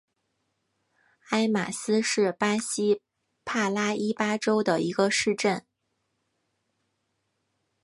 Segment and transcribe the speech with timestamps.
[1.29, 3.03] 埃马斯是巴西
[3.45, 5.63] 帕拉伊巴州的一个市镇。